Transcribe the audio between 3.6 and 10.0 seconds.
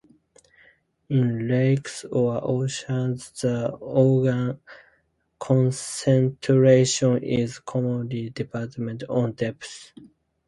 oxygen concentration is commonly dependent on depth.